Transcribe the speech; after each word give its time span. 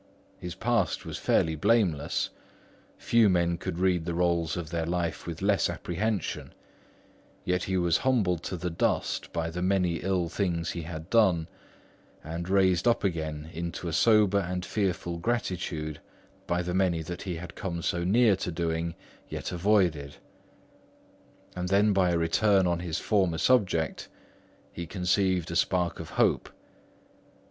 His 0.39 0.55
past 0.55 1.05
was 1.05 1.19
fairly 1.19 1.55
blameless; 1.55 2.31
few 2.97 3.29
men 3.29 3.59
could 3.59 3.77
read 3.77 4.03
the 4.05 4.15
rolls 4.15 4.57
of 4.57 4.71
their 4.71 4.87
life 4.87 5.27
with 5.27 5.43
less 5.43 5.69
apprehension; 5.69 6.55
yet 7.45 7.65
he 7.65 7.77
was 7.77 7.97
humbled 7.97 8.41
to 8.45 8.57
the 8.57 8.71
dust 8.71 9.31
by 9.31 9.51
the 9.51 9.61
many 9.61 9.97
ill 9.97 10.27
things 10.27 10.71
he 10.71 10.81
had 10.81 11.11
done, 11.11 11.47
and 12.23 12.49
raised 12.49 12.87
up 12.87 13.03
again 13.03 13.51
into 13.53 13.87
a 13.87 13.93
sober 13.93 14.39
and 14.39 14.65
fearful 14.65 15.19
gratitude 15.19 16.01
by 16.47 16.63
the 16.63 16.73
many 16.73 17.03
he 17.23 17.35
had 17.35 17.53
come 17.53 17.83
so 17.83 18.03
near 18.03 18.35
to 18.37 18.51
doing 18.51 18.95
yet 19.29 19.51
avoided. 19.51 20.15
And 21.55 21.69
then 21.69 21.93
by 21.93 22.09
a 22.09 22.17
return 22.17 22.65
on 22.65 22.79
his 22.79 22.97
former 22.97 23.37
subject, 23.37 24.07
he 24.73 24.87
conceived 24.87 25.51
a 25.51 25.55
spark 25.55 25.99
of 25.99 26.09
hope. 26.09 26.49